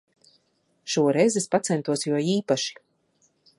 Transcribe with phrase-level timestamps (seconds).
[0.93, 2.75] Šoreiz es pacentos jo īpaši.